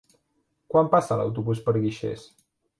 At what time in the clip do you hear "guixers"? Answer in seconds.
1.79-2.29